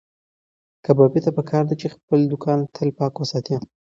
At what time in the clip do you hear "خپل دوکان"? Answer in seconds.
1.95-2.59